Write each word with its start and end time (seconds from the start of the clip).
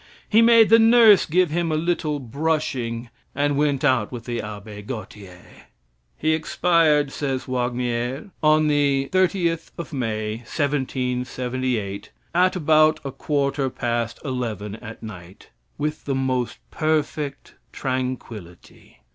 He 0.27 0.41
made 0.41 0.69
the 0.69 0.79
nurse 0.79 1.27
give 1.27 1.51
him 1.51 1.71
a 1.71 1.75
little 1.75 2.19
brushing 2.19 3.11
and 3.35 3.55
went 3.55 3.83
out 3.83 4.11
with 4.11 4.25
the 4.25 4.41
Abbe 4.41 4.81
Gautier. 4.81 5.67
He 6.17 6.33
expired, 6.33 7.11
says 7.11 7.43
Wagnierre, 7.47 8.31
on 8.41 8.67
the 8.67 9.09
30th 9.11 9.69
of 9.77 9.93
May, 9.93 10.37
1778, 10.37 12.11
at 12.33 12.55
about 12.55 12.99
a 13.05 13.11
quarter 13.11 13.69
past 13.69 14.17
11 14.25 14.73
at 14.77 15.03
night, 15.03 15.51
with 15.77 16.05
the 16.05 16.15
most 16.15 16.57
perfect 16.71 17.53
tranquility. 17.71 19.01